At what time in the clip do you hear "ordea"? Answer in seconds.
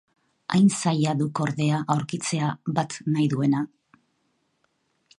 1.45-1.83